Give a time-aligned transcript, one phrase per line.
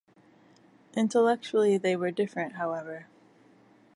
[0.95, 3.05] Intellectually they were very different, however.